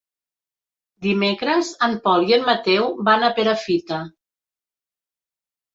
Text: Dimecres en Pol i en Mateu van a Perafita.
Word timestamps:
Dimecres 1.07 1.69
en 1.89 1.93
Pol 2.07 2.27
i 2.31 2.37
en 2.39 2.49
Mateu 2.49 2.91
van 3.11 3.27
a 3.27 3.33
Perafita. 3.39 4.05